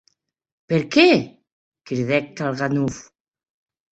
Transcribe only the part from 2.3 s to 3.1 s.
Kalganov.